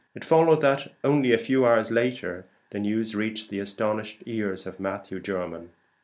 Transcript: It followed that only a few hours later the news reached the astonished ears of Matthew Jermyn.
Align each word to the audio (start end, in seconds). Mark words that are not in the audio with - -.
It 0.15 0.25
followed 0.25 0.61
that 0.61 0.91
only 1.03 1.31
a 1.31 1.37
few 1.37 1.63
hours 1.63 1.91
later 1.91 2.47
the 2.71 2.79
news 2.79 3.13
reached 3.15 3.51
the 3.51 3.59
astonished 3.59 4.23
ears 4.25 4.65
of 4.65 4.79
Matthew 4.79 5.19
Jermyn. 5.19 5.69